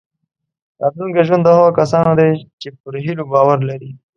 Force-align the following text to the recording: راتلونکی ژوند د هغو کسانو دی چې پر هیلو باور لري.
راتلونکی 0.81 1.21
ژوند 1.27 1.43
د 1.45 1.49
هغو 1.57 1.69
کسانو 1.79 2.11
دی 2.19 2.31
چې 2.61 2.67
پر 2.81 2.93
هیلو 3.05 3.23
باور 3.33 3.57
لري. 3.69 3.91